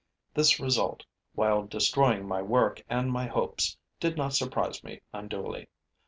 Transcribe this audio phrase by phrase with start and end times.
[0.33, 1.05] This result,
[1.35, 5.69] while destroying my work and my hopes, did not surprise me unduly.